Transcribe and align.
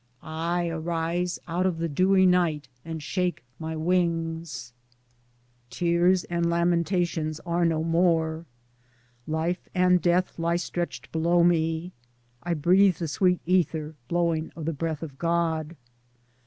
I 0.23 0.67
arise 0.67 1.37
out 1.47 1.67
of 1.67 1.77
the 1.77 1.87
dewy 1.87 2.25
night 2.25 2.67
and 2.83 3.03
shake 3.03 3.43
my 3.59 3.75
wings. 3.75 4.73
Tears 5.69 6.23
and 6.23 6.49
lamentations 6.49 7.39
are 7.41 7.65
no 7.65 7.83
more. 7.83 8.47
Life 9.27 9.69
and 9.75 10.01
death 10.01 10.39
lie 10.39 10.55
stretched 10.55 11.11
below 11.11 11.43
me. 11.43 11.91
I 12.41 12.55
breathe 12.55 12.95
the 12.97 13.07
sweet 13.07 13.41
aether 13.47 13.93
blowing 14.07 14.51
of 14.55 14.65
the 14.65 14.73
breath 14.73 15.03
of 15.03 15.19
God. 15.19 15.75